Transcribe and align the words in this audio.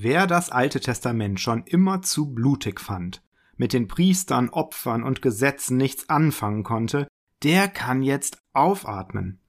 Wer 0.00 0.28
das 0.28 0.50
Alte 0.50 0.78
Testament 0.78 1.40
schon 1.40 1.64
immer 1.64 2.02
zu 2.02 2.32
blutig 2.32 2.78
fand, 2.78 3.20
mit 3.56 3.72
den 3.72 3.88
Priestern, 3.88 4.48
Opfern 4.48 5.02
und 5.02 5.22
Gesetzen 5.22 5.76
nichts 5.76 6.08
anfangen 6.08 6.62
konnte, 6.62 7.08
der 7.42 7.66
kann 7.66 8.04
jetzt 8.04 8.38
aufatmen. 8.52 9.40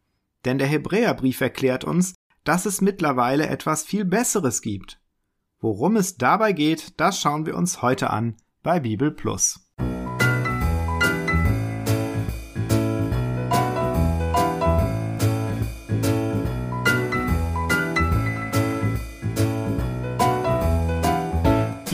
Denn 0.45 0.57
der 0.57 0.65
Hebräerbrief 0.65 1.39
erklärt 1.39 1.83
uns, 1.83 2.15
dass 2.43 2.65
es 2.65 2.81
mittlerweile 2.81 3.45
etwas 3.45 3.83
viel 3.83 4.05
Besseres 4.05 4.63
gibt. 4.63 4.99
Worum 5.59 5.95
es 5.97 6.17
dabei 6.17 6.53
geht, 6.53 6.99
das 6.99 7.21
schauen 7.21 7.45
wir 7.45 7.55
uns 7.55 7.83
heute 7.83 8.09
an 8.09 8.35
bei 8.63 8.79
Bibel 8.79 9.11
Plus. 9.11 9.68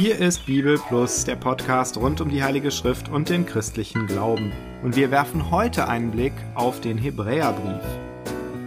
Hier 0.05 0.19
ist 0.19 0.45
Bibel 0.45 0.77
Plus, 0.77 1.23
der 1.25 1.35
Podcast 1.35 1.97
rund 1.97 2.21
um 2.21 2.29
die 2.29 2.43
Heilige 2.43 2.69
Schrift 2.69 3.09
und 3.09 3.29
den 3.29 3.43
christlichen 3.43 4.05
Glauben. 4.05 4.53
Und 4.83 4.95
wir 4.95 5.09
werfen 5.09 5.49
heute 5.49 5.87
einen 5.87 6.11
Blick 6.11 6.33
auf 6.53 6.79
den 6.79 6.99
Hebräerbrief. 6.99 7.81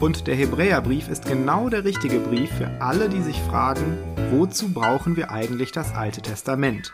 Und 0.01 0.27
der 0.27 0.34
Hebräerbrief 0.34 1.09
ist 1.09 1.27
genau 1.27 1.69
der 1.69 1.84
richtige 1.84 2.19
Brief 2.19 2.51
für 2.51 2.69
alle, 2.80 3.09
die 3.09 3.23
sich 3.23 3.38
fragen, 3.42 3.98
wozu 4.33 4.73
brauchen 4.73 5.16
wir 5.16 5.30
eigentlich 5.30 5.70
das 5.70 5.95
Alte 5.95 6.23
Testament? 6.23 6.92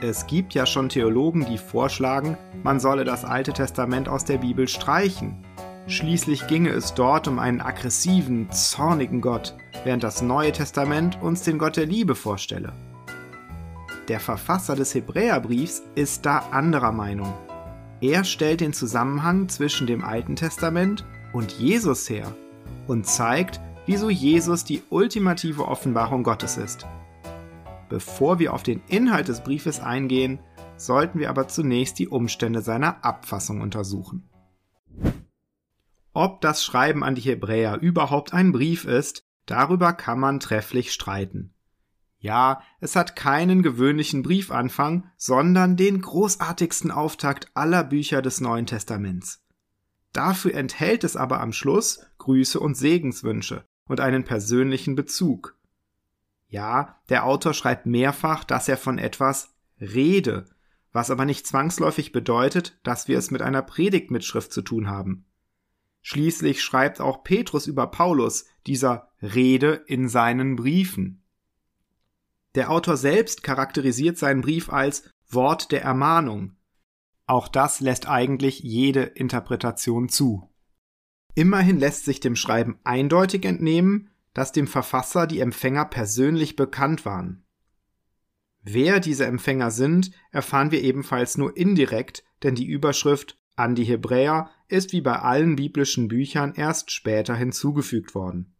Es 0.00 0.26
gibt 0.26 0.54
ja 0.54 0.64
schon 0.64 0.88
Theologen, 0.88 1.44
die 1.44 1.58
vorschlagen, 1.58 2.38
man 2.62 2.80
solle 2.80 3.04
das 3.04 3.26
Alte 3.26 3.52
Testament 3.52 4.08
aus 4.08 4.24
der 4.24 4.38
Bibel 4.38 4.66
streichen. 4.66 5.44
Schließlich 5.88 6.46
ginge 6.46 6.70
es 6.70 6.94
dort 6.94 7.28
um 7.28 7.38
einen 7.38 7.60
aggressiven, 7.60 8.50
zornigen 8.50 9.20
Gott, 9.20 9.54
während 9.84 10.04
das 10.04 10.22
Neue 10.22 10.52
Testament 10.52 11.20
uns 11.20 11.42
den 11.42 11.58
Gott 11.58 11.76
der 11.76 11.84
Liebe 11.84 12.14
vorstelle. 12.14 12.72
Der 14.10 14.18
Verfasser 14.18 14.74
des 14.74 14.92
Hebräerbriefs 14.92 15.84
ist 15.94 16.26
da 16.26 16.38
anderer 16.50 16.90
Meinung. 16.90 17.32
Er 18.00 18.24
stellt 18.24 18.60
den 18.60 18.72
Zusammenhang 18.72 19.48
zwischen 19.48 19.86
dem 19.86 20.02
Alten 20.02 20.34
Testament 20.34 21.04
und 21.32 21.52
Jesus 21.52 22.10
her 22.10 22.34
und 22.88 23.06
zeigt, 23.06 23.60
wieso 23.86 24.10
Jesus 24.10 24.64
die 24.64 24.82
ultimative 24.90 25.64
Offenbarung 25.68 26.24
Gottes 26.24 26.56
ist. 26.56 26.88
Bevor 27.88 28.40
wir 28.40 28.52
auf 28.52 28.64
den 28.64 28.82
Inhalt 28.88 29.28
des 29.28 29.44
Briefes 29.44 29.78
eingehen, 29.78 30.40
sollten 30.76 31.20
wir 31.20 31.30
aber 31.30 31.46
zunächst 31.46 32.00
die 32.00 32.08
Umstände 32.08 32.62
seiner 32.62 33.04
Abfassung 33.04 33.60
untersuchen. 33.60 34.28
Ob 36.14 36.40
das 36.40 36.64
Schreiben 36.64 37.04
an 37.04 37.14
die 37.14 37.20
Hebräer 37.20 37.78
überhaupt 37.80 38.34
ein 38.34 38.50
Brief 38.50 38.86
ist, 38.86 39.22
darüber 39.46 39.92
kann 39.92 40.18
man 40.18 40.40
trefflich 40.40 40.90
streiten. 40.90 41.54
Ja, 42.20 42.62
es 42.80 42.96
hat 42.96 43.16
keinen 43.16 43.62
gewöhnlichen 43.62 44.22
Briefanfang, 44.22 45.10
sondern 45.16 45.76
den 45.76 46.02
großartigsten 46.02 46.90
Auftakt 46.90 47.50
aller 47.54 47.82
Bücher 47.82 48.20
des 48.20 48.42
Neuen 48.42 48.66
Testaments. 48.66 49.42
Dafür 50.12 50.54
enthält 50.54 51.02
es 51.02 51.16
aber 51.16 51.40
am 51.40 51.52
Schluss 51.52 52.04
Grüße 52.18 52.60
und 52.60 52.76
Segenswünsche 52.76 53.64
und 53.86 54.00
einen 54.00 54.24
persönlichen 54.24 54.96
Bezug. 54.96 55.56
Ja, 56.46 57.00
der 57.08 57.24
Autor 57.24 57.54
schreibt 57.54 57.86
mehrfach, 57.86 58.44
dass 58.44 58.68
er 58.68 58.76
von 58.76 58.98
etwas 58.98 59.54
rede, 59.80 60.44
was 60.92 61.10
aber 61.10 61.24
nicht 61.24 61.46
zwangsläufig 61.46 62.12
bedeutet, 62.12 62.78
dass 62.82 63.08
wir 63.08 63.16
es 63.16 63.30
mit 63.30 63.40
einer 63.40 63.62
Predigtmitschrift 63.62 64.52
zu 64.52 64.60
tun 64.60 64.88
haben. 64.88 65.24
Schließlich 66.02 66.62
schreibt 66.62 67.00
auch 67.00 67.24
Petrus 67.24 67.66
über 67.66 67.86
Paulus 67.86 68.46
dieser 68.66 69.08
Rede 69.22 69.84
in 69.86 70.08
seinen 70.08 70.56
Briefen. 70.56 71.22
Der 72.54 72.70
Autor 72.70 72.96
selbst 72.96 73.42
charakterisiert 73.42 74.18
seinen 74.18 74.40
Brief 74.40 74.72
als 74.72 75.04
Wort 75.28 75.70
der 75.70 75.82
Ermahnung. 75.82 76.56
Auch 77.26 77.46
das 77.46 77.80
lässt 77.80 78.08
eigentlich 78.08 78.60
jede 78.60 79.02
Interpretation 79.02 80.08
zu. 80.08 80.50
Immerhin 81.34 81.78
lässt 81.78 82.04
sich 82.04 82.18
dem 82.18 82.34
Schreiben 82.34 82.80
eindeutig 82.82 83.44
entnehmen, 83.44 84.10
dass 84.34 84.50
dem 84.50 84.66
Verfasser 84.66 85.28
die 85.28 85.40
Empfänger 85.40 85.84
persönlich 85.84 86.56
bekannt 86.56 87.04
waren. 87.04 87.44
Wer 88.62 89.00
diese 89.00 89.26
Empfänger 89.26 89.70
sind, 89.70 90.10
erfahren 90.32 90.70
wir 90.70 90.82
ebenfalls 90.82 91.38
nur 91.38 91.56
indirekt, 91.56 92.24
denn 92.42 92.56
die 92.56 92.66
Überschrift 92.66 93.38
an 93.56 93.74
die 93.74 93.84
Hebräer 93.84 94.50
ist 94.68 94.92
wie 94.92 95.00
bei 95.00 95.18
allen 95.18 95.56
biblischen 95.56 96.08
Büchern 96.08 96.52
erst 96.54 96.90
später 96.90 97.34
hinzugefügt 97.34 98.14
worden. 98.14 98.54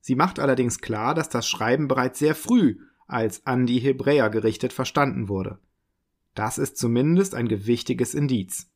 Sie 0.00 0.16
macht 0.16 0.38
allerdings 0.38 0.80
klar, 0.80 1.14
dass 1.14 1.28
das 1.28 1.48
Schreiben 1.48 1.88
bereits 1.88 2.18
sehr 2.18 2.34
früh 2.34 2.78
als 3.06 3.46
an 3.46 3.66
die 3.66 3.78
Hebräer 3.78 4.30
gerichtet 4.30 4.72
verstanden 4.72 5.28
wurde. 5.28 5.58
Das 6.34 6.58
ist 6.58 6.76
zumindest 6.76 7.34
ein 7.34 7.48
gewichtiges 7.48 8.14
Indiz. 8.14 8.70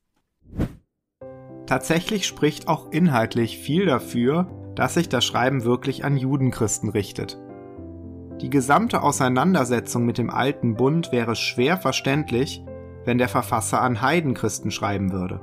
Tatsächlich 1.67 2.27
spricht 2.27 2.69
auch 2.69 2.93
inhaltlich 2.93 3.59
viel 3.59 3.87
dafür, 3.87 4.51
dass 4.75 4.95
sich 4.95 5.09
das 5.09 5.25
Schreiben 5.25 5.65
wirklich 5.65 6.05
an 6.05 6.17
Judenchristen 6.17 6.89
richtet. 6.89 7.39
Die 8.41 8.51
gesamte 8.51 9.03
Auseinandersetzung 9.03 10.07
mit 10.07 10.19
dem 10.19 10.31
alten 10.31 10.77
Bund 10.77 11.11
wäre 11.11 11.35
schwer 11.35 11.77
verständlich, 11.77 12.63
wenn 13.05 13.19
der 13.19 13.29
Verfasser 13.29 13.83
an 13.83 14.01
Heidenchristen 14.01 14.71
schreiben 14.71 15.13
würde. 15.13 15.41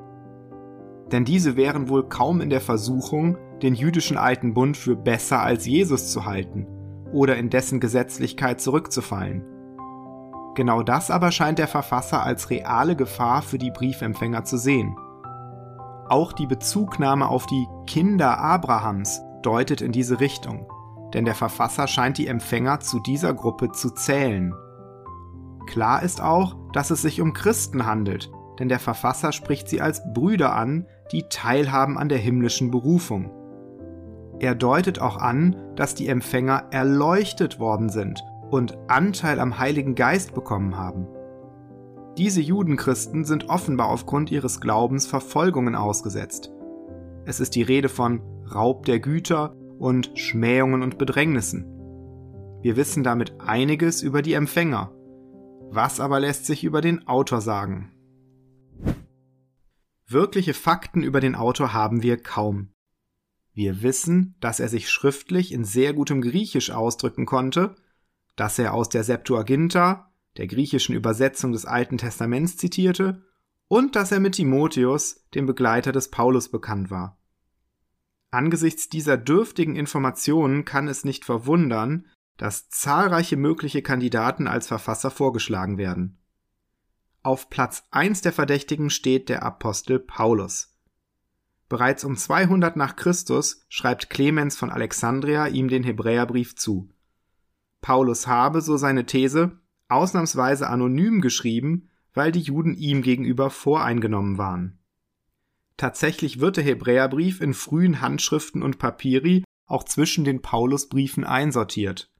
Denn 1.11 1.25
diese 1.25 1.57
wären 1.57 1.89
wohl 1.89 2.07
kaum 2.07 2.39
in 2.41 2.49
der 2.49 2.61
Versuchung, 2.61 3.37
den 3.61 3.75
jüdischen 3.75 4.17
alten 4.17 4.53
Bund 4.53 4.77
für 4.77 4.95
besser 4.95 5.41
als 5.41 5.65
Jesus 5.65 6.11
zu 6.11 6.25
halten 6.25 6.67
oder 7.11 7.37
in 7.37 7.49
dessen 7.49 7.79
Gesetzlichkeit 7.79 8.61
zurückzufallen. 8.61 9.43
Genau 10.55 10.83
das 10.83 11.11
aber 11.11 11.31
scheint 11.31 11.59
der 11.59 11.67
Verfasser 11.67 12.23
als 12.23 12.49
reale 12.49 12.95
Gefahr 12.95 13.41
für 13.41 13.57
die 13.57 13.71
Briefempfänger 13.71 14.45
zu 14.45 14.57
sehen. 14.57 14.95
Auch 16.07 16.31
die 16.33 16.47
Bezugnahme 16.47 17.27
auf 17.27 17.45
die 17.45 17.67
Kinder 17.87 18.37
Abrahams 18.37 19.21
deutet 19.41 19.81
in 19.81 19.91
diese 19.91 20.19
Richtung, 20.19 20.67
denn 21.13 21.25
der 21.25 21.35
Verfasser 21.35 21.87
scheint 21.87 22.17
die 22.17 22.27
Empfänger 22.27 22.79
zu 22.79 22.99
dieser 22.99 23.33
Gruppe 23.33 23.71
zu 23.71 23.89
zählen. 23.91 24.53
Klar 25.67 26.03
ist 26.03 26.21
auch, 26.21 26.55
dass 26.73 26.89
es 26.89 27.01
sich 27.01 27.21
um 27.21 27.33
Christen 27.33 27.85
handelt, 27.85 28.31
denn 28.59 28.69
der 28.69 28.79
Verfasser 28.79 29.31
spricht 29.31 29.67
sie 29.67 29.81
als 29.81 30.01
Brüder 30.13 30.55
an, 30.55 30.85
die 31.11 31.23
teilhaben 31.29 31.97
an 31.97 32.07
der 32.07 32.17
himmlischen 32.17 32.71
Berufung. 32.71 33.31
Er 34.39 34.55
deutet 34.55 34.99
auch 34.99 35.17
an, 35.17 35.55
dass 35.75 35.95
die 35.95 36.07
Empfänger 36.07 36.65
erleuchtet 36.71 37.59
worden 37.59 37.89
sind 37.89 38.23
und 38.49 38.77
Anteil 38.87 39.39
am 39.39 39.59
Heiligen 39.59 39.95
Geist 39.95 40.33
bekommen 40.33 40.77
haben. 40.77 41.07
Diese 42.17 42.41
Judenchristen 42.41 43.25
sind 43.25 43.49
offenbar 43.49 43.89
aufgrund 43.89 44.31
ihres 44.31 44.61
Glaubens 44.61 45.05
Verfolgungen 45.05 45.75
ausgesetzt. 45.75 46.51
Es 47.25 47.39
ist 47.39 47.55
die 47.55 47.63
Rede 47.63 47.89
von 47.89 48.21
Raub 48.53 48.85
der 48.85 48.99
Güter 48.99 49.55
und 49.79 50.17
Schmähungen 50.17 50.81
und 50.81 50.97
Bedrängnissen. 50.97 51.65
Wir 52.61 52.77
wissen 52.77 53.03
damit 53.03 53.35
einiges 53.39 54.01
über 54.01 54.21
die 54.21 54.33
Empfänger. 54.33 54.91
Was 55.69 55.99
aber 55.99 56.19
lässt 56.19 56.45
sich 56.45 56.63
über 56.63 56.81
den 56.81 57.07
Autor 57.07 57.41
sagen? 57.41 57.91
Wirkliche 60.07 60.53
Fakten 60.53 61.03
über 61.03 61.19
den 61.19 61.35
Autor 61.35 61.73
haben 61.73 62.03
wir 62.03 62.21
kaum. 62.21 62.69
Wir 63.55 63.81
wissen, 63.81 64.35
dass 64.41 64.59
er 64.59 64.67
sich 64.67 64.89
schriftlich 64.89 65.53
in 65.53 65.63
sehr 65.63 65.93
gutem 65.93 66.21
Griechisch 66.21 66.71
ausdrücken 66.71 67.25
konnte, 67.25 67.75
dass 68.35 68.59
er 68.59 68.73
aus 68.73 68.89
der 68.89 69.05
Septuaginta, 69.05 70.11
der 70.35 70.47
griechischen 70.47 70.93
Übersetzung 70.93 71.53
des 71.53 71.65
Alten 71.65 71.97
Testaments, 71.97 72.57
zitierte 72.57 73.23
und 73.69 73.95
dass 73.95 74.11
er 74.11 74.19
mit 74.19 74.35
Timotheus, 74.35 75.25
dem 75.33 75.45
Begleiter 75.45 75.93
des 75.93 76.11
Paulus, 76.11 76.49
bekannt 76.49 76.91
war. 76.91 77.17
Angesichts 78.29 78.89
dieser 78.89 79.15
dürftigen 79.15 79.77
Informationen 79.77 80.65
kann 80.65 80.89
es 80.89 81.05
nicht 81.05 81.23
verwundern, 81.23 82.07
dass 82.35 82.67
zahlreiche 82.67 83.37
mögliche 83.37 83.81
Kandidaten 83.81 84.47
als 84.47 84.67
Verfasser 84.67 85.11
vorgeschlagen 85.11 85.77
werden. 85.77 86.19
Auf 87.23 87.49
Platz 87.49 87.83
1 87.91 88.21
der 88.21 88.33
Verdächtigen 88.33 88.89
steht 88.89 89.29
der 89.29 89.43
Apostel 89.43 89.99
Paulus. 89.99 90.74
Bereits 91.67 92.03
um 92.03 92.15
200 92.15 92.75
nach 92.75 92.95
Christus 92.95 93.65
schreibt 93.69 94.09
Clemens 94.09 94.55
von 94.55 94.69
Alexandria 94.69 95.47
ihm 95.47 95.67
den 95.67 95.83
Hebräerbrief 95.83 96.55
zu. 96.55 96.89
Paulus 97.81 98.27
habe, 98.27 98.61
so 98.61 98.77
seine 98.77 99.05
These, 99.05 99.59
ausnahmsweise 99.87 100.69
anonym 100.69 101.21
geschrieben, 101.21 101.89
weil 102.13 102.31
die 102.31 102.41
Juden 102.41 102.73
ihm 102.75 103.01
gegenüber 103.01 103.49
voreingenommen 103.49 104.37
waren. 104.37 104.79
Tatsächlich 105.77 106.39
wird 106.39 106.57
der 106.57 106.63
Hebräerbrief 106.63 107.41
in 107.41 107.53
frühen 107.53 108.01
Handschriften 108.01 108.63
und 108.63 108.77
Papiri 108.77 109.43
auch 109.65 109.83
zwischen 109.83 110.23
den 110.23 110.41
Paulusbriefen 110.41 111.23
einsortiert. 111.23 112.11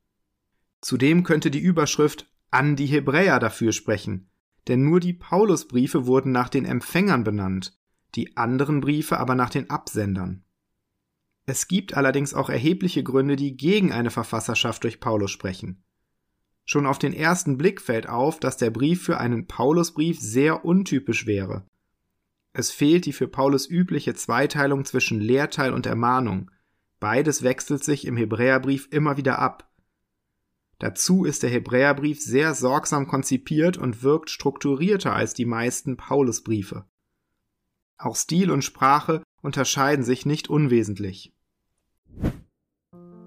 Zudem 0.81 1.23
könnte 1.23 1.51
die 1.51 1.59
Überschrift 1.59 2.27
an 2.51 2.75
die 2.75 2.87
Hebräer 2.87 3.39
dafür 3.39 3.71
sprechen, 3.71 4.29
denn 4.67 4.83
nur 4.83 4.99
die 4.99 5.13
Paulusbriefe 5.13 6.05
wurden 6.05 6.31
nach 6.31 6.49
den 6.49 6.65
Empfängern 6.65 7.23
benannt, 7.23 7.77
die 8.15 8.37
anderen 8.37 8.81
Briefe 8.81 9.19
aber 9.19 9.35
nach 9.35 9.49
den 9.49 9.69
Absendern. 9.69 10.43
Es 11.45 11.67
gibt 11.67 11.95
allerdings 11.95 12.33
auch 12.33 12.49
erhebliche 12.49 13.03
Gründe, 13.03 13.35
die 13.35 13.55
gegen 13.55 13.91
eine 13.91 14.09
Verfasserschaft 14.09 14.83
durch 14.83 14.99
Paulus 14.99 15.31
sprechen. 15.31 15.83
Schon 16.65 16.87
auf 16.87 16.97
den 16.97 17.13
ersten 17.13 17.57
Blick 17.57 17.79
fällt 17.79 18.09
auf, 18.09 18.39
dass 18.39 18.57
der 18.57 18.71
Brief 18.71 19.03
für 19.03 19.19
einen 19.19 19.45
Paulusbrief 19.45 20.19
sehr 20.19 20.65
untypisch 20.65 21.27
wäre. 21.27 21.67
Es 22.53 22.71
fehlt 22.71 23.05
die 23.05 23.13
für 23.13 23.27
Paulus 23.27 23.69
übliche 23.69 24.15
Zweiteilung 24.15 24.85
zwischen 24.85 25.19
Lehrteil 25.19 25.73
und 25.73 25.85
Ermahnung. 25.85 26.49
Beides 26.99 27.43
wechselt 27.43 27.83
sich 27.83 28.05
im 28.05 28.17
Hebräerbrief 28.17 28.87
immer 28.91 29.17
wieder 29.17 29.37
ab. 29.37 29.69
Dazu 30.79 31.23
ist 31.25 31.43
der 31.43 31.49
Hebräerbrief 31.51 32.21
sehr 32.21 32.55
sorgsam 32.55 33.07
konzipiert 33.07 33.77
und 33.77 34.01
wirkt 34.01 34.29
strukturierter 34.29 35.13
als 35.13 35.33
die 35.33 35.45
meisten 35.45 35.97
Paulusbriefe. 35.97 36.85
Auch 37.97 38.15
Stil 38.15 38.51
und 38.51 38.63
Sprache 38.63 39.23
unterscheiden 39.41 40.03
sich 40.03 40.25
nicht 40.25 40.49
unwesentlich. 40.49 41.33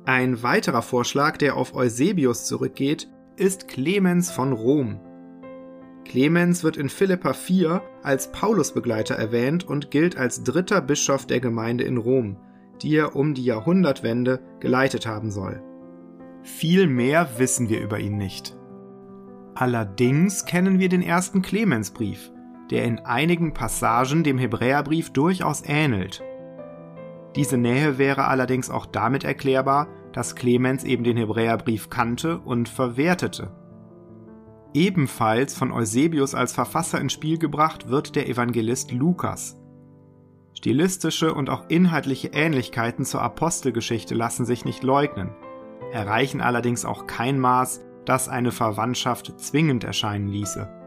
Ein 0.04 0.42
weiterer 0.42 0.82
Vorschlag, 0.82 1.36
der 1.36 1.56
auf 1.56 1.74
Eusebius 1.74 2.46
zurückgeht, 2.46 3.08
ist 3.36 3.68
Clemens 3.68 4.30
von 4.30 4.52
Rom. 4.52 5.00
Clemens 6.04 6.64
wird 6.64 6.76
in 6.76 6.88
Philippa 6.88 7.34
4 7.34 7.82
als 8.02 8.32
Paulusbegleiter 8.32 9.14
erwähnt 9.14 9.68
und 9.68 9.90
gilt 9.90 10.16
als 10.16 10.42
dritter 10.42 10.80
Bischof 10.80 11.26
der 11.26 11.40
Gemeinde 11.40 11.84
in 11.84 11.98
Rom, 11.98 12.38
die 12.82 12.96
er 12.96 13.16
um 13.16 13.34
die 13.34 13.44
Jahrhundertwende 13.44 14.40
geleitet 14.60 15.06
haben 15.06 15.30
soll. 15.30 15.62
Viel 16.42 16.86
mehr 16.86 17.38
wissen 17.38 17.68
wir 17.68 17.80
über 17.80 17.98
ihn 17.98 18.16
nicht. 18.16 18.56
Allerdings 19.54 20.46
kennen 20.46 20.78
wir 20.78 20.88
den 20.88 21.02
ersten 21.02 21.42
Clemensbrief, 21.42 22.32
der 22.70 22.84
in 22.84 23.00
einigen 23.00 23.54
Passagen 23.54 24.24
dem 24.24 24.38
Hebräerbrief 24.38 25.10
durchaus 25.10 25.62
ähnelt. 25.64 26.22
Diese 27.36 27.56
Nähe 27.56 27.98
wäre 27.98 28.26
allerdings 28.26 28.70
auch 28.70 28.86
damit 28.86 29.24
erklärbar, 29.24 29.88
dass 30.12 30.34
Clemens 30.34 30.84
eben 30.84 31.04
den 31.04 31.16
Hebräerbrief 31.16 31.90
kannte 31.90 32.38
und 32.38 32.68
verwertete. 32.68 33.52
Ebenfalls 34.74 35.54
von 35.54 35.72
Eusebius 35.72 36.34
als 36.34 36.52
Verfasser 36.52 37.00
ins 37.00 37.12
Spiel 37.12 37.38
gebracht 37.38 37.88
wird 37.88 38.16
der 38.16 38.28
Evangelist 38.28 38.92
Lukas. 38.92 39.56
Stilistische 40.54 41.32
und 41.32 41.50
auch 41.50 41.66
inhaltliche 41.68 42.28
Ähnlichkeiten 42.28 43.04
zur 43.04 43.22
Apostelgeschichte 43.22 44.14
lassen 44.14 44.44
sich 44.44 44.64
nicht 44.64 44.82
leugnen, 44.82 45.30
erreichen 45.92 46.40
allerdings 46.40 46.84
auch 46.84 47.06
kein 47.06 47.38
Maß, 47.38 47.84
das 48.04 48.28
eine 48.28 48.50
Verwandtschaft 48.50 49.38
zwingend 49.38 49.84
erscheinen 49.84 50.28
ließe. 50.28 50.77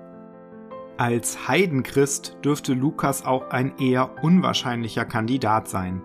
Als 0.98 1.48
Heidenchrist 1.48 2.38
dürfte 2.44 2.74
Lukas 2.74 3.26
auch 3.26 3.50
ein 3.50 3.78
eher 3.78 4.24
unwahrscheinlicher 4.24 5.06
Kandidat 5.06 5.68
sein. 5.68 6.02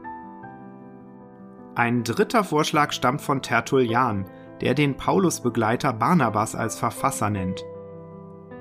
Ein 1.75 2.05
dritter 2.05 2.45
Vorschlag 2.45 2.93
stammt 2.93 3.21
von 3.21 3.43
Tertullian, 3.43 4.25
der 4.63 4.75
den 4.75 4.97
Paulusbegleiter 4.97 5.93
Barnabas 5.93 6.55
als 6.55 6.79
Verfasser 6.79 7.29
nennt. 7.29 7.65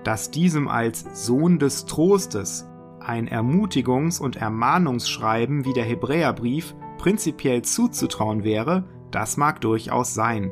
Dass 0.03 0.31
diesem 0.31 0.67
als 0.67 1.25
Sohn 1.25 1.57
des 1.57 1.85
Trostes 1.85 2.67
ein 2.99 3.29
Ermutigungs- 3.29 4.19
und 4.19 4.35
Ermahnungsschreiben 4.35 5.63
wie 5.63 5.73
der 5.73 5.85
Hebräerbrief 5.85 6.75
prinzipiell 6.97 7.61
zuzutrauen 7.61 8.43
wäre, 8.43 8.83
das 9.11 9.37
mag 9.37 9.61
durchaus 9.61 10.13
sein. 10.13 10.51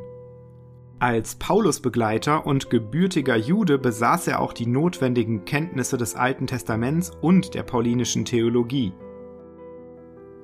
Als 1.04 1.34
Paulusbegleiter 1.34 2.46
und 2.46 2.70
gebürtiger 2.70 3.36
Jude 3.36 3.76
besaß 3.76 4.26
er 4.28 4.40
auch 4.40 4.54
die 4.54 4.64
notwendigen 4.64 5.44
Kenntnisse 5.44 5.98
des 5.98 6.14
Alten 6.14 6.46
Testaments 6.46 7.10
und 7.20 7.52
der 7.52 7.62
paulinischen 7.62 8.24
Theologie. 8.24 8.94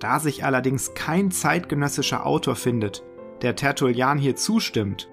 Da 0.01 0.21
sich 0.21 0.45
allerdings 0.45 0.93
kein 0.93 1.31
zeitgenössischer 1.31 2.27
Autor 2.27 2.57
findet, 2.57 3.03
der 3.41 3.57
Tertullian 3.57 4.19
hier 4.19 4.37
zustimmt, 4.37 5.09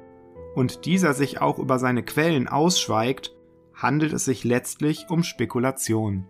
und 0.53 0.83
dieser 0.83 1.13
sich 1.13 1.39
auch 1.39 1.59
über 1.59 1.79
seine 1.79 2.03
Quellen 2.03 2.49
ausschweigt, 2.49 3.33
handelt 3.73 4.11
es 4.11 4.25
sich 4.25 4.43
letztlich 4.43 5.05
um 5.09 5.23
Spekulation. 5.23 6.27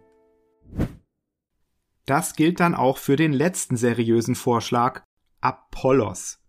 Das 2.05 2.35
gilt 2.35 2.59
dann 2.59 2.75
auch 2.75 2.99
für 2.99 3.15
den 3.15 3.33
letzten 3.33 3.77
seriösen 3.77 4.35
Vorschlag, 4.35 5.01
Apollos. 5.41 6.39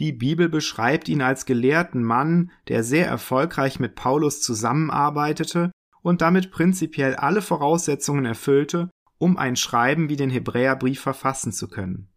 Die 0.00 0.12
Bibel 0.12 0.48
beschreibt 0.48 1.10
ihn 1.10 1.20
als 1.20 1.44
gelehrten 1.44 2.02
Mann, 2.02 2.50
der 2.68 2.82
sehr 2.82 3.06
erfolgreich 3.06 3.78
mit 3.78 3.96
Paulus 3.96 4.40
zusammenarbeitete 4.40 5.70
und 6.00 6.22
damit 6.22 6.50
prinzipiell 6.50 7.16
alle 7.16 7.42
Voraussetzungen 7.42 8.24
erfüllte, 8.24 8.90
um 9.18 9.36
ein 9.36 9.56
Schreiben 9.56 10.08
wie 10.08 10.16
den 10.16 10.30
Hebräerbrief 10.30 11.02
verfassen 11.02 11.52
zu 11.52 11.68
können. 11.68 12.08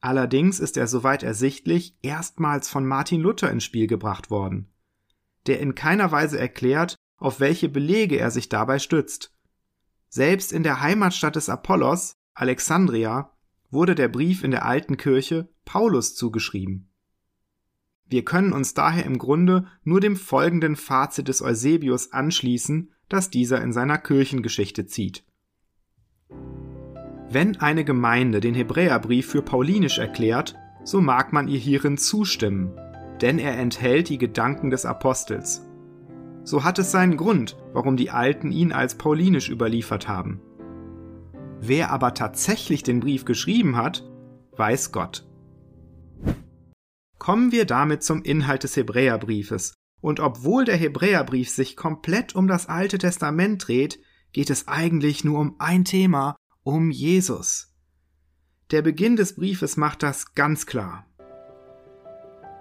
Allerdings 0.00 0.60
ist 0.60 0.76
er 0.76 0.86
soweit 0.86 1.24
ersichtlich 1.24 1.96
erstmals 2.00 2.68
von 2.68 2.86
Martin 2.86 3.22
Luther 3.22 3.50
ins 3.50 3.64
Spiel 3.64 3.88
gebracht 3.88 4.30
worden, 4.30 4.72
der 5.48 5.58
in 5.58 5.74
keiner 5.74 6.12
Weise 6.12 6.38
erklärt, 6.38 6.94
auf 7.16 7.40
welche 7.40 7.68
Belege 7.68 8.20
er 8.20 8.30
sich 8.30 8.48
dabei 8.48 8.78
stützt. 8.78 9.34
Selbst 10.08 10.52
in 10.52 10.62
der 10.62 10.80
Heimatstadt 10.80 11.34
des 11.34 11.48
Apollos, 11.48 12.12
Alexandria, 12.34 13.32
wurde 13.70 13.96
der 13.96 14.06
Brief 14.06 14.44
in 14.44 14.52
der 14.52 14.64
alten 14.64 14.96
Kirche 14.96 15.48
Paulus 15.68 16.14
zugeschrieben. 16.14 16.88
Wir 18.08 18.24
können 18.24 18.54
uns 18.54 18.72
daher 18.72 19.04
im 19.04 19.18
Grunde 19.18 19.66
nur 19.84 20.00
dem 20.00 20.16
folgenden 20.16 20.76
Fazit 20.76 21.28
des 21.28 21.42
Eusebius 21.42 22.10
anschließen, 22.10 22.90
das 23.10 23.28
dieser 23.28 23.60
in 23.60 23.74
seiner 23.74 23.98
Kirchengeschichte 23.98 24.86
zieht. 24.86 25.26
Wenn 27.28 27.56
eine 27.56 27.84
Gemeinde 27.84 28.40
den 28.40 28.54
Hebräerbrief 28.54 29.28
für 29.28 29.42
paulinisch 29.42 29.98
erklärt, 29.98 30.56
so 30.84 31.02
mag 31.02 31.34
man 31.34 31.48
ihr 31.48 31.58
hierin 31.58 31.98
zustimmen, 31.98 32.72
denn 33.20 33.38
er 33.38 33.58
enthält 33.58 34.08
die 34.08 34.16
Gedanken 34.16 34.70
des 34.70 34.86
Apostels. 34.86 35.66
So 36.44 36.64
hat 36.64 36.78
es 36.78 36.92
seinen 36.92 37.18
Grund, 37.18 37.58
warum 37.74 37.98
die 37.98 38.08
Alten 38.08 38.52
ihn 38.52 38.72
als 38.72 38.94
paulinisch 38.94 39.50
überliefert 39.50 40.08
haben. 40.08 40.40
Wer 41.60 41.90
aber 41.90 42.14
tatsächlich 42.14 42.82
den 42.82 43.00
Brief 43.00 43.26
geschrieben 43.26 43.76
hat, 43.76 44.10
weiß 44.56 44.92
Gott. 44.92 45.27
Kommen 47.18 47.52
wir 47.52 47.64
damit 47.64 48.02
zum 48.02 48.22
Inhalt 48.22 48.62
des 48.62 48.76
Hebräerbriefes. 48.76 49.74
Und 50.00 50.20
obwohl 50.20 50.64
der 50.64 50.76
Hebräerbrief 50.76 51.50
sich 51.50 51.76
komplett 51.76 52.34
um 52.34 52.46
das 52.46 52.68
Alte 52.68 52.98
Testament 52.98 53.66
dreht, 53.66 53.98
geht 54.32 54.50
es 54.50 54.68
eigentlich 54.68 55.24
nur 55.24 55.40
um 55.40 55.56
ein 55.58 55.84
Thema, 55.84 56.36
um 56.62 56.90
Jesus. 56.90 57.74
Der 58.70 58.82
Beginn 58.82 59.16
des 59.16 59.34
Briefes 59.34 59.76
macht 59.76 60.02
das 60.02 60.34
ganz 60.34 60.66
klar. 60.66 61.06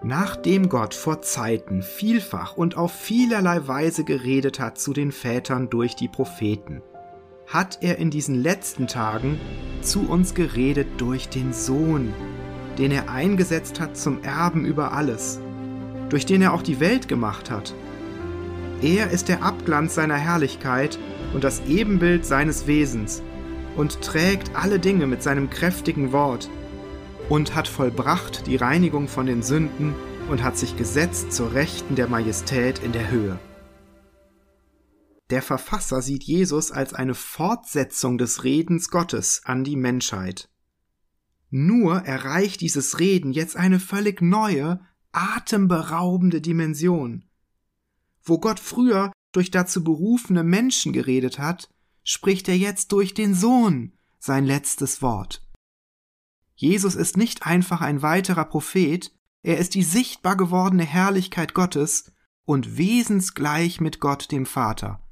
Nachdem 0.03 0.69
Gott 0.69 0.93
vor 0.93 1.21
Zeiten 1.21 1.81
vielfach 1.81 2.55
und 2.55 2.77
auf 2.77 2.93
vielerlei 2.93 3.67
Weise 3.67 4.03
geredet 4.03 4.59
hat 4.59 4.79
zu 4.79 4.93
den 4.93 5.11
Vätern 5.11 5.69
durch 5.69 5.95
die 5.95 6.07
Propheten, 6.07 6.81
hat 7.47 7.79
er 7.81 7.97
in 7.97 8.11
diesen 8.11 8.35
letzten 8.35 8.87
Tagen 8.87 9.39
zu 9.81 10.07
uns 10.07 10.33
geredet 10.33 10.87
durch 10.97 11.29
den 11.29 11.51
Sohn, 11.51 12.13
den 12.77 12.91
er 12.91 13.09
eingesetzt 13.09 13.79
hat 13.79 13.97
zum 13.97 14.23
Erben 14.23 14.65
über 14.65 14.93
alles, 14.93 15.39
durch 16.09 16.25
den 16.25 16.41
er 16.41 16.53
auch 16.53 16.61
die 16.61 16.79
Welt 16.79 17.07
gemacht 17.07 17.49
hat. 17.49 17.73
Er 18.81 19.09
ist 19.09 19.27
der 19.27 19.43
Abglanz 19.43 19.95
seiner 19.95 20.17
Herrlichkeit 20.17 20.99
und 21.33 21.43
das 21.43 21.61
Ebenbild 21.67 22.25
seines 22.25 22.67
Wesens, 22.67 23.23
und 23.77 24.01
trägt 24.01 24.55
alle 24.55 24.79
Dinge 24.79 25.07
mit 25.07 25.23
seinem 25.23 25.49
kräftigen 25.49 26.11
Wort 26.11 26.49
und 27.29 27.55
hat 27.55 27.67
vollbracht 27.67 28.47
die 28.47 28.55
Reinigung 28.55 29.07
von 29.07 29.27
den 29.27 29.43
Sünden 29.43 29.93
und 30.29 30.43
hat 30.43 30.57
sich 30.57 30.75
gesetzt 30.77 31.31
zur 31.31 31.53
Rechten 31.53 31.95
der 31.95 32.07
Majestät 32.07 32.79
in 32.79 32.91
der 32.91 33.09
Höhe. 33.11 33.39
Der 35.29 35.41
Verfasser 35.41 36.01
sieht 36.01 36.23
Jesus 36.23 36.71
als 36.71 36.93
eine 36.93 37.13
Fortsetzung 37.13 38.17
des 38.17 38.43
Redens 38.43 38.89
Gottes 38.89 39.41
an 39.45 39.63
die 39.63 39.75
Menschheit. 39.75 40.49
Nur 41.49 42.01
erreicht 42.01 42.61
dieses 42.61 42.99
Reden 42.99 43.31
jetzt 43.31 43.55
eine 43.55 43.79
völlig 43.79 44.21
neue, 44.21 44.81
atemberaubende 45.11 46.41
Dimension. 46.41 47.25
Wo 48.23 48.39
Gott 48.39 48.59
früher 48.59 49.11
durch 49.31 49.51
dazu 49.51 49.83
berufene 49.83 50.43
Menschen 50.43 50.93
geredet 50.93 51.39
hat, 51.39 51.69
spricht 52.03 52.47
er 52.49 52.57
jetzt 52.57 52.91
durch 52.91 53.13
den 53.13 53.33
Sohn 53.33 53.93
sein 54.19 54.45
letztes 54.45 55.01
Wort. 55.01 55.47
Jesus 56.55 56.95
ist 56.95 57.17
nicht 57.17 57.45
einfach 57.45 57.81
ein 57.81 58.01
weiterer 58.01 58.45
Prophet, 58.45 59.13
er 59.43 59.59
ist 59.59 59.75
die 59.75 59.83
sichtbar 59.83 60.35
gewordene 60.35 60.83
Herrlichkeit 60.83 61.53
Gottes 61.53 62.11
und 62.45 62.77
wesensgleich 62.77 63.79
mit 63.79 63.99
Gott 63.99 64.31
dem 64.31 64.45
Vater. 64.45 65.07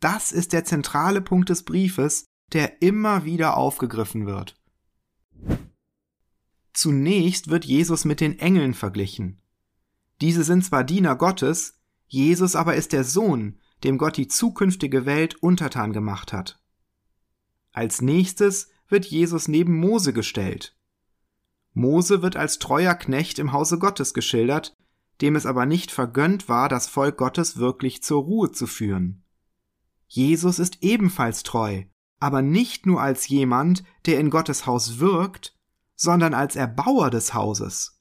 Das 0.00 0.32
ist 0.32 0.52
der 0.52 0.64
zentrale 0.64 1.20
Punkt 1.20 1.48
des 1.48 1.64
Briefes, 1.64 2.26
der 2.52 2.82
immer 2.82 3.24
wieder 3.24 3.56
aufgegriffen 3.56 4.26
wird. 4.26 4.61
Zunächst 6.72 7.48
wird 7.48 7.64
Jesus 7.64 8.04
mit 8.04 8.20
den 8.20 8.38
Engeln 8.38 8.74
verglichen. 8.74 9.40
Diese 10.20 10.44
sind 10.44 10.64
zwar 10.64 10.84
Diener 10.84 11.16
Gottes, 11.16 11.74
Jesus 12.06 12.56
aber 12.56 12.74
ist 12.76 12.92
der 12.92 13.04
Sohn, 13.04 13.58
dem 13.84 13.98
Gott 13.98 14.16
die 14.16 14.28
zukünftige 14.28 15.06
Welt 15.06 15.36
untertan 15.36 15.92
gemacht 15.92 16.32
hat. 16.32 16.60
Als 17.72 18.02
nächstes 18.02 18.68
wird 18.88 19.06
Jesus 19.06 19.48
neben 19.48 19.78
Mose 19.78 20.12
gestellt. 20.12 20.76
Mose 21.72 22.22
wird 22.22 22.36
als 22.36 22.58
treuer 22.58 22.94
Knecht 22.94 23.38
im 23.38 23.52
Hause 23.52 23.78
Gottes 23.78 24.14
geschildert, 24.14 24.76
dem 25.20 25.36
es 25.36 25.46
aber 25.46 25.66
nicht 25.66 25.90
vergönnt 25.90 26.48
war, 26.48 26.68
das 26.68 26.86
Volk 26.86 27.16
Gottes 27.16 27.56
wirklich 27.56 28.02
zur 28.02 28.22
Ruhe 28.22 28.50
zu 28.50 28.66
führen. 28.66 29.24
Jesus 30.06 30.58
ist 30.58 30.78
ebenfalls 30.82 31.42
treu, 31.42 31.84
aber 32.22 32.40
nicht 32.40 32.86
nur 32.86 33.02
als 33.02 33.26
jemand, 33.26 33.82
der 34.06 34.20
in 34.20 34.30
Gottes 34.30 34.64
Haus 34.64 35.00
wirkt, 35.00 35.58
sondern 35.96 36.34
als 36.34 36.54
Erbauer 36.54 37.10
des 37.10 37.34
Hauses. 37.34 38.00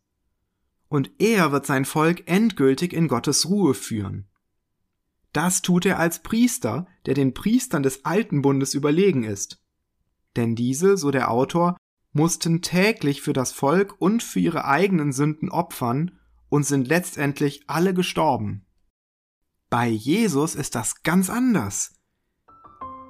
Und 0.90 1.10
er 1.18 1.51
wird 1.51 1.66
sein 1.66 1.86
Volk 1.86 2.28
endgültig 2.28 2.94
in 2.94 3.08
Gottes 3.08 3.50
Ruhe 3.50 3.74
führen. 3.74 4.28
Das 5.34 5.63
tut 5.63 5.88
er 5.88 5.98
als 5.98 6.22
Priester, 6.22 6.86
der 7.08 7.16
den 7.16 7.34
Priestern 7.34 7.82
des 7.82 8.06
alten 8.06 8.44
Bundes 8.44 8.75
überlegen 8.75 9.24
ist. 9.24 9.60
Denn 10.36 10.56
diese, 10.56 10.98
so 10.98 11.10
der 11.10 11.32
Autor, 11.32 11.75
mussten 12.13 12.62
täglich 12.62 13.24
für 13.24 13.34
das 13.34 13.51
Volk 13.51 14.00
und 14.00 14.22
für 14.22 14.40
ihre 14.40 14.66
eigenen 14.66 15.13
Sünden 15.13 15.50
opfern 15.50 16.20
und 16.48 16.63
sind 16.63 16.88
letztendlich 16.88 17.63
alle 17.66 17.96
gestorben. 17.96 18.68
Bei 19.72 19.88
Jesus 19.88 20.54
ist 20.54 20.75
das 20.75 21.01
ganz 21.01 21.32
anders. 21.32 21.96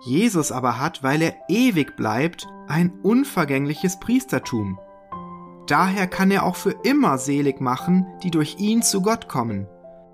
Jesus 0.04 0.52
aber 0.52 0.80
hat, 0.80 1.04
weil 1.04 1.22
er 1.22 1.36
ewig 1.48 1.96
bleibt, 1.96 2.48
ein 2.68 2.92
unvergängliches 3.04 4.00
Priestertum. 4.00 4.80
Daher 5.68 6.08
kann 6.08 6.32
er 6.32 6.44
auch 6.44 6.56
für 6.56 6.76
immer 6.84 7.18
selig 7.18 7.62
machen, 7.62 8.08
die 8.24 8.32
durch 8.32 8.58
ihn 8.60 8.82
zu 8.82 9.02
Gott 9.02 9.28
kommen, 9.28 9.68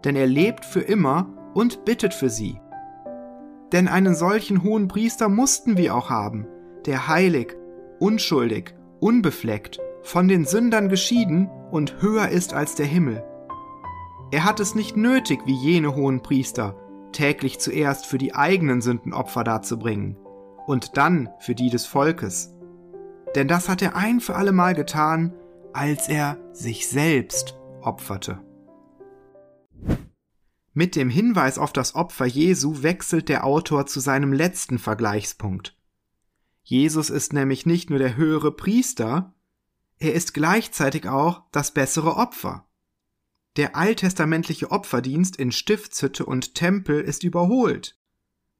denn 0.03 0.15
er 0.15 0.27
lebt 0.27 0.65
für 0.65 0.81
immer 0.81 1.27
und 1.53 1.85
bittet 1.85 2.13
für 2.13 2.29
sie. 2.29 2.59
Denn 3.71 3.87
einen 3.87 4.13
solchen 4.13 4.63
hohen 4.63 4.87
Priester 4.87 5.29
mussten 5.29 5.77
wir 5.77 5.95
auch 5.95 6.09
haben, 6.09 6.47
der 6.85 7.07
heilig, 7.07 7.55
unschuldig, 7.99 8.75
unbefleckt, 8.99 9.79
von 10.03 10.27
den 10.27 10.45
Sündern 10.45 10.89
geschieden 10.89 11.49
und 11.71 12.01
höher 12.01 12.29
ist 12.29 12.53
als 12.53 12.75
der 12.75 12.85
Himmel. 12.85 13.23
Er 14.31 14.43
hat 14.43 14.59
es 14.59 14.75
nicht 14.75 14.97
nötig, 14.97 15.39
wie 15.45 15.55
jene 15.55 15.95
hohen 15.95 16.21
Priester, 16.21 16.75
täglich 17.11 17.59
zuerst 17.59 18.05
für 18.05 18.17
die 18.17 18.35
eigenen 18.35 18.81
Sünden 18.81 19.13
Opfer 19.13 19.43
darzubringen 19.43 20.17
und 20.65 20.97
dann 20.97 21.29
für 21.39 21.55
die 21.55 21.69
des 21.69 21.85
Volkes. 21.85 22.53
Denn 23.35 23.47
das 23.47 23.69
hat 23.69 23.81
er 23.81 23.95
ein 23.95 24.19
für 24.19 24.35
allemal 24.35 24.73
getan, 24.73 25.33
als 25.73 26.09
er 26.09 26.37
sich 26.53 26.87
selbst 26.87 27.57
opferte. 27.81 28.41
Mit 30.73 30.95
dem 30.95 31.09
Hinweis 31.09 31.57
auf 31.57 31.73
das 31.73 31.95
Opfer 31.95 32.25
Jesu 32.25 32.83
wechselt 32.83 33.29
der 33.29 33.45
Autor 33.45 33.87
zu 33.87 33.99
seinem 33.99 34.31
letzten 34.31 34.77
Vergleichspunkt. 34.77 35.75
Jesus 36.61 37.09
ist 37.09 37.33
nämlich 37.33 37.65
nicht 37.65 37.89
nur 37.89 37.97
der 37.97 38.15
höhere 38.15 38.51
Priester, 38.51 39.33
er 39.99 40.13
ist 40.13 40.35
gleichzeitig 40.35 41.07
auch 41.07 41.43
das 41.51 41.71
bessere 41.71 42.15
Opfer. 42.17 42.66
Der 43.57 43.75
alttestamentliche 43.75 44.69
Opferdienst 44.69 45.35
in 45.35 45.51
Stiftshütte 45.51 46.25
und 46.25 46.53
Tempel 46.53 47.01
ist 47.01 47.23
überholt. 47.23 47.97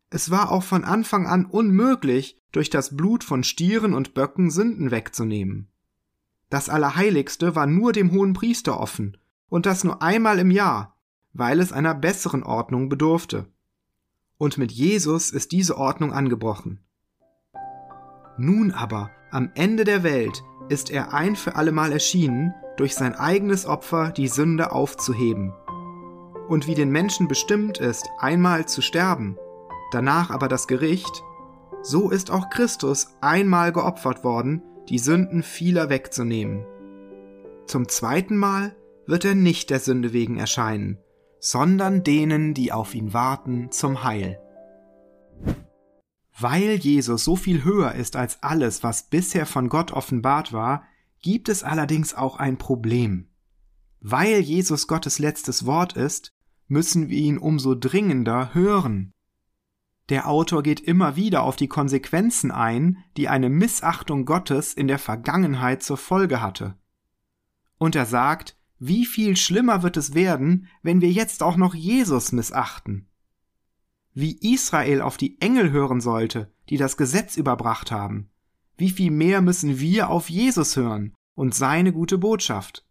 Es 0.10 0.32
war 0.32 0.52
auch 0.52 0.64
von 0.64 0.84
Anfang 0.84 1.28
an 1.28 1.46
unmöglich, 1.46 2.42
durch 2.52 2.70
das 2.72 2.96
Blut 2.96 3.24
von 3.24 3.44
Stieren 3.44 3.94
und 3.94 4.16
Böcken 4.16 4.50
Sünden 4.50 4.90
wegzunehmen. 4.90 5.68
Das 6.50 6.70
Allerheiligste 6.70 7.56
war 7.56 7.68
nur 7.68 7.92
dem 7.92 8.12
hohen 8.12 8.34
Priester 8.34 8.80
offen, 8.80 9.18
und 9.50 9.68
das 9.68 9.84
nur 9.84 10.02
einmal 10.02 10.40
im 10.40 10.50
Jahr, 10.50 10.98
weil 11.34 11.60
es 11.60 11.72
einer 11.72 11.94
besseren 11.94 12.42
Ordnung 12.42 12.90
bedurfte. 12.90 13.48
Und 14.40 14.58
mit 14.58 14.72
Jesus 14.72 15.30
ist 15.30 15.52
diese 15.52 15.78
Ordnung 15.78 16.14
angebrochen. 16.14 16.80
Nun 18.38 18.72
aber, 18.72 19.12
am 19.30 19.52
Ende 19.56 19.84
der 19.84 20.04
Welt, 20.04 20.42
ist 20.70 20.90
er 20.90 21.14
ein 21.14 21.36
für 21.36 21.56
allemal 21.56 21.92
erschienen, 21.92 22.54
durch 22.78 22.96
sein 22.96 23.16
eigenes 23.16 23.66
Opfer 23.66 24.12
die 24.12 24.28
Sünde 24.28 24.72
aufzuheben. 24.72 25.54
Und 26.48 26.68
wie 26.68 26.76
den 26.76 26.92
Menschen 26.92 27.28
bestimmt 27.28 27.78
ist, 27.78 28.08
einmal 28.20 28.68
zu 28.68 28.82
sterben, 28.82 29.38
danach 29.92 30.30
aber 30.30 30.48
das 30.48 30.68
Gericht, 30.68 31.24
so 31.82 32.10
ist 32.10 32.32
auch 32.32 32.50
Christus 32.50 33.08
einmal 33.22 33.72
geopfert 33.72 34.24
worden, 34.24 34.62
die 34.90 35.00
Sünden 35.00 35.44
vieler 35.44 35.90
wegzunehmen. 35.90 36.66
Zum 37.66 37.88
zweiten 37.90 38.38
Mal 38.38 38.76
wird 39.06 39.26
er 39.26 39.36
nicht 39.36 39.70
der 39.70 39.80
Sünde 39.80 40.14
wegen 40.14 40.38
erscheinen, 40.38 41.00
sondern 41.40 42.04
denen, 42.04 42.54
die 42.54 42.72
auf 42.72 42.96
ihn 42.96 43.14
warten, 43.14 43.72
zum 43.72 44.04
Heil. 44.04 44.40
Weil 46.40 46.76
Jesus 46.76 47.24
so 47.24 47.36
viel 47.36 47.64
höher 47.64 47.94
ist 47.94 48.16
als 48.16 48.44
alles, 48.44 48.84
was 48.84 49.10
bisher 49.10 49.48
von 49.48 49.70
Gott 49.70 49.92
offenbart 49.92 50.54
war, 50.54 50.84
gibt 51.22 51.50
es 51.50 51.64
allerdings 51.64 52.14
auch 52.14 52.38
ein 52.38 52.58
Problem. 52.60 53.28
Weil 54.02 54.40
Jesus 54.42 54.88
Gottes 54.88 55.18
letztes 55.18 55.66
Wort 55.66 55.94
ist, 55.94 56.36
müssen 56.68 57.10
wir 57.10 57.18
ihn 57.18 57.40
umso 57.40 57.74
dringender 57.74 58.54
hören. 58.54 59.14
Der 60.10 60.28
Autor 60.28 60.62
geht 60.62 60.80
immer 60.80 61.16
wieder 61.16 61.42
auf 61.42 61.56
die 61.56 61.68
Konsequenzen 61.68 62.52
ein, 62.52 63.04
die 63.18 63.28
eine 63.30 63.50
Missachtung 63.50 64.26
Gottes 64.26 64.74
in 64.74 64.88
der 64.88 65.00
Vergangenheit 65.00 65.82
zur 65.82 65.98
Folge 65.98 66.40
hatte. 66.40 66.76
Und 67.80 67.96
er 67.96 68.06
sagt, 68.06 68.56
wie 68.78 69.06
viel 69.06 69.36
schlimmer 69.36 69.82
wird 69.82 69.98
es 69.98 70.14
werden, 70.14 70.68
wenn 70.84 71.02
wir 71.02 71.12
jetzt 71.12 71.42
auch 71.42 71.58
noch 71.58 71.74
Jesus 71.74 72.32
missachten 72.32 73.08
wie 74.20 74.40
Israel 74.42 75.02
auf 75.02 75.16
die 75.16 75.40
Engel 75.42 75.70
hören 75.70 76.02
sollte, 76.02 76.52
die 76.70 76.78
das 76.78 76.98
Gesetz 76.98 77.38
überbracht 77.38 77.92
haben, 77.92 78.32
wie 78.76 78.90
viel 78.90 79.12
mehr 79.12 79.42
müssen 79.42 79.80
wir 79.80 80.10
auf 80.10 80.32
Jesus 80.32 80.76
hören 80.76 81.14
und 81.36 81.54
seine 81.54 81.94
gute 81.94 82.18
Botschaft. 82.18 82.84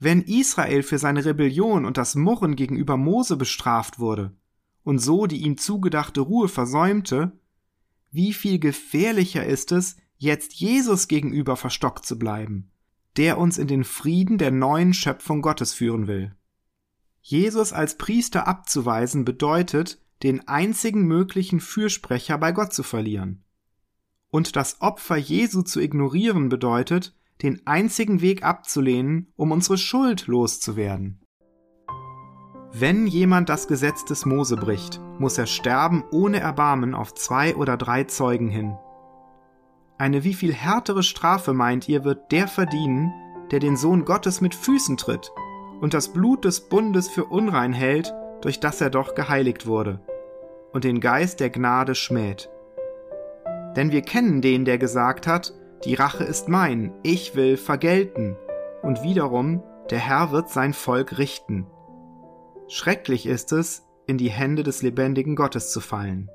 Wenn 0.00 0.22
Israel 0.22 0.82
für 0.82 0.98
seine 0.98 1.24
Rebellion 1.24 1.84
und 1.84 1.96
das 1.96 2.16
Murren 2.16 2.56
gegenüber 2.56 2.96
Mose 2.96 3.36
bestraft 3.36 4.00
wurde 4.00 4.36
und 4.82 4.98
so 4.98 5.26
die 5.26 5.42
ihm 5.42 5.56
zugedachte 5.58 6.22
Ruhe 6.22 6.48
versäumte, 6.48 7.38
wie 8.10 8.32
viel 8.32 8.58
gefährlicher 8.58 9.46
ist 9.46 9.70
es, 9.70 9.96
jetzt 10.16 10.54
Jesus 10.54 11.06
gegenüber 11.06 11.54
verstockt 11.54 12.04
zu 12.04 12.18
bleiben, 12.18 12.72
der 13.16 13.38
uns 13.38 13.58
in 13.58 13.68
den 13.68 13.84
Frieden 13.84 14.38
der 14.38 14.50
neuen 14.50 14.92
Schöpfung 14.92 15.40
Gottes 15.40 15.72
führen 15.72 16.08
will. 16.08 16.34
Jesus 17.22 17.72
als 17.72 17.96
Priester 17.96 18.48
abzuweisen 18.48 19.24
bedeutet, 19.24 20.00
den 20.22 20.48
einzigen 20.48 21.06
möglichen 21.06 21.60
Fürsprecher 21.60 22.38
bei 22.38 22.52
Gott 22.52 22.72
zu 22.72 22.82
verlieren. 22.82 23.44
Und 24.30 24.56
das 24.56 24.80
Opfer 24.80 25.16
Jesu 25.16 25.62
zu 25.62 25.80
ignorieren 25.80 26.48
bedeutet, 26.48 27.14
den 27.42 27.66
einzigen 27.66 28.20
Weg 28.20 28.42
abzulehnen, 28.42 29.32
um 29.36 29.50
unsere 29.50 29.78
Schuld 29.78 30.26
loszuwerden. 30.26 31.20
Wenn 32.72 33.06
jemand 33.06 33.48
das 33.48 33.66
Gesetz 33.66 34.04
des 34.04 34.26
Mose 34.26 34.56
bricht, 34.56 35.00
muss 35.18 35.36
er 35.38 35.46
sterben 35.46 36.04
ohne 36.12 36.38
Erbarmen 36.38 36.94
auf 36.94 37.14
zwei 37.14 37.56
oder 37.56 37.76
drei 37.76 38.04
Zeugen 38.04 38.48
hin. 38.48 38.76
Eine 39.98 40.22
wie 40.22 40.34
viel 40.34 40.54
härtere 40.54 41.02
Strafe 41.02 41.52
meint 41.52 41.88
ihr, 41.88 42.04
wird 42.04 42.30
der 42.30 42.46
verdienen, 42.46 43.12
der 43.50 43.58
den 43.58 43.76
Sohn 43.76 44.04
Gottes 44.04 44.40
mit 44.40 44.54
Füßen 44.54 44.96
tritt 44.96 45.32
und 45.80 45.94
das 45.94 46.12
Blut 46.12 46.44
des 46.44 46.60
Bundes 46.68 47.08
für 47.08 47.24
unrein 47.24 47.72
hält, 47.72 48.14
durch 48.42 48.60
das 48.60 48.80
er 48.80 48.90
doch 48.90 49.14
geheiligt 49.14 49.66
wurde, 49.66 50.00
und 50.72 50.84
den 50.84 51.00
Geist 51.00 51.40
der 51.40 51.50
Gnade 51.50 51.94
schmäht. 51.94 52.50
Denn 53.76 53.90
wir 53.90 54.02
kennen 54.02 54.42
den, 54.42 54.64
der 54.64 54.78
gesagt 54.78 55.26
hat, 55.26 55.54
die 55.84 55.94
Rache 55.94 56.24
ist 56.24 56.48
mein, 56.48 56.92
ich 57.02 57.34
will 57.34 57.56
vergelten, 57.56 58.36
und 58.82 59.02
wiederum, 59.02 59.62
der 59.90 59.98
Herr 59.98 60.30
wird 60.32 60.50
sein 60.50 60.72
Volk 60.72 61.18
richten. 61.18 61.66
Schrecklich 62.68 63.26
ist 63.26 63.52
es, 63.52 63.86
in 64.06 64.18
die 64.18 64.30
Hände 64.30 64.62
des 64.62 64.82
lebendigen 64.82 65.36
Gottes 65.36 65.72
zu 65.72 65.80
fallen. 65.80 66.30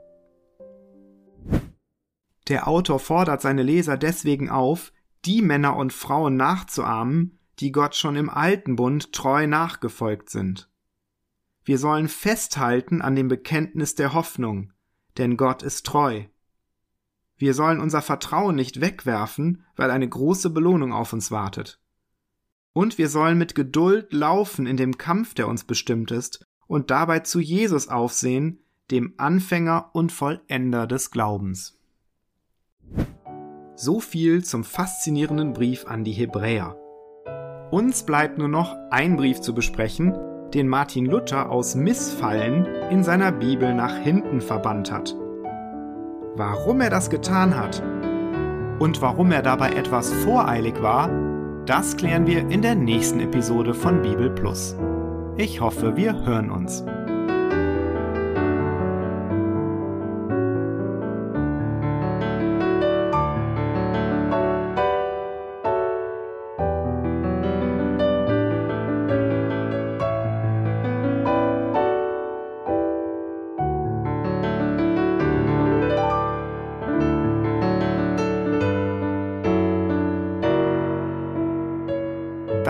Der 2.48 2.68
Autor 2.68 3.00
fordert 3.00 3.42
seine 3.42 3.64
Leser 3.64 3.98
deswegen 3.98 4.50
auf, 4.50 4.92
die 5.26 5.42
Männer 5.42 5.76
und 5.76 5.94
Frauen 5.94 6.36
nachzuahmen, 6.36 7.40
die 7.60 7.72
Gott 7.72 7.96
schon 7.96 8.16
im 8.16 8.30
alten 8.30 8.76
Bund 8.76 9.14
treu 9.14 9.48
nachgefolgt 9.48 10.30
sind. 10.30 10.70
Wir 11.64 11.78
sollen 11.80 12.08
festhalten 12.08 13.02
an 13.02 13.16
dem 13.16 13.28
Bekenntnis 13.28 13.96
der 13.96 14.14
Hoffnung, 14.14 14.72
denn 15.18 15.38
Gott 15.38 15.64
ist 15.64 15.86
treu. 15.86 16.26
Wir 17.38 17.54
sollen 17.54 17.80
unser 17.80 18.02
Vertrauen 18.02 18.56
nicht 18.56 18.82
wegwerfen, 18.82 19.66
weil 19.76 19.92
eine 19.92 20.08
große 20.08 20.52
Belohnung 20.52 20.94
auf 20.94 21.12
uns 21.12 21.32
wartet. 21.32 21.80
Und 22.74 22.98
wir 22.98 23.10
sollen 23.10 23.38
mit 23.38 23.56
Geduld 23.56 24.14
laufen 24.14 24.68
in 24.68 24.78
dem 24.78 24.98
Kampf, 24.98 25.34
der 25.34 25.48
uns 25.48 25.64
bestimmt 25.64 26.12
ist, 26.12 26.46
und 26.68 26.92
dabei 26.92 27.20
zu 27.20 27.40
Jesus 27.40 27.88
aufsehen, 27.88 28.60
dem 28.92 29.14
Anfänger 29.18 29.90
und 29.94 30.12
Vollender 30.12 30.86
des 30.86 31.10
Glaubens. 31.10 31.80
So 33.76 34.00
viel 34.00 34.44
zum 34.44 34.64
faszinierenden 34.64 35.54
Brief 35.54 35.86
an 35.86 36.04
die 36.04 36.14
Hebräer. 36.14 36.78
Uns 37.76 38.04
bleibt 38.04 38.38
nur 38.38 38.48
noch 38.48 38.78
ein 38.90 39.18
Brief 39.18 39.42
zu 39.42 39.54
besprechen, 39.54 40.18
den 40.54 40.66
Martin 40.66 41.06
Luther 41.06 41.52
aus 41.52 41.76
Missfallen 41.76 42.66
in 42.90 43.04
seiner 43.04 43.34
Bibel 43.34 43.74
nach 43.74 43.98
hinten 43.98 44.40
verbannt 44.40 44.94
hat. 44.94 45.14
Warum 46.36 46.80
er 46.80 46.90
das 46.90 47.10
getan 47.10 47.54
hat 47.54 47.84
und 48.80 49.02
warum 49.02 49.30
er 49.34 49.42
dabei 49.42 49.72
etwas 49.72 50.14
voreilig 50.14 50.82
war, 50.82 51.10
Das 51.66 51.98
klären 51.98 52.28
wir 52.28 52.50
in 52.50 52.62
der 52.62 52.76
nächsten 52.76 53.20
Episode 53.20 53.74
von 53.74 54.02
Bibel 54.02 54.30
Plus. 54.30 54.78
Ich 55.36 55.60
hoffe, 55.60 55.98
wir 55.98 56.26
hören 56.26 56.52
uns. 56.52 56.86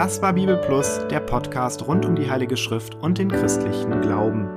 Das 0.05 0.21
war 0.21 0.33
Bibel 0.33 0.57
Plus, 0.57 1.01
der 1.09 1.19
Podcast 1.19 1.87
rund 1.87 2.05
um 2.05 2.15
die 2.15 2.29
Heilige 2.29 2.57
Schrift 2.57 2.93
und 2.93 3.17
den 3.17 3.27
christlichen 3.27 4.01
Glauben. 4.01 4.47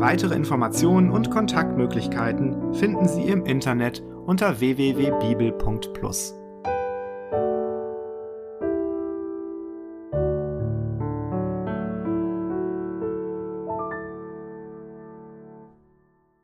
Weitere 0.00 0.34
Informationen 0.34 1.10
und 1.10 1.30
Kontaktmöglichkeiten 1.30 2.72
finden 2.72 3.06
Sie 3.06 3.24
im 3.24 3.44
Internet 3.44 4.02
unter 4.24 4.58
www.bibel.plus. 4.58 6.39